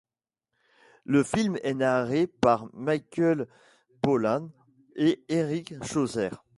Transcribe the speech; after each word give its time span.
Le 1.05 1.21
film 1.21 1.59
est 1.61 1.75
narré 1.75 2.25
par 2.25 2.71
Michael 2.73 3.47
Pollan 4.01 4.49
et 4.95 5.23
Eric 5.29 5.75
Schlosser. 5.83 6.31